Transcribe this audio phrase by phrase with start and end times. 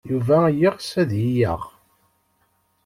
[0.09, 1.61] Yuba yeɣs ad iyi-yaɣ.